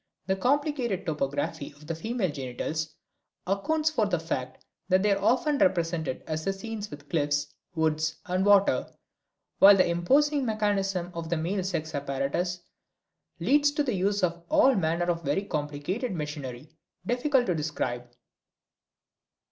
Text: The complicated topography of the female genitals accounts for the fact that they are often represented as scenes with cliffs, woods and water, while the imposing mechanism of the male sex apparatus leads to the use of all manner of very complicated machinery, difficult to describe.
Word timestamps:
The 0.25 0.35
complicated 0.35 1.05
topography 1.05 1.73
of 1.73 1.85
the 1.85 1.93
female 1.93 2.31
genitals 2.31 2.95
accounts 3.45 3.91
for 3.91 4.07
the 4.07 4.17
fact 4.19 4.65
that 4.89 5.03
they 5.03 5.11
are 5.11 5.21
often 5.23 5.59
represented 5.59 6.23
as 6.25 6.41
scenes 6.59 6.89
with 6.89 7.07
cliffs, 7.07 7.53
woods 7.75 8.15
and 8.25 8.43
water, 8.43 8.89
while 9.59 9.77
the 9.77 9.87
imposing 9.87 10.43
mechanism 10.43 11.11
of 11.13 11.29
the 11.29 11.37
male 11.37 11.63
sex 11.63 11.93
apparatus 11.93 12.61
leads 13.39 13.69
to 13.73 13.83
the 13.83 13.93
use 13.93 14.23
of 14.23 14.43
all 14.49 14.73
manner 14.73 15.05
of 15.05 15.21
very 15.21 15.43
complicated 15.43 16.13
machinery, 16.15 16.71
difficult 17.05 17.45
to 17.45 17.53
describe. 17.53 18.09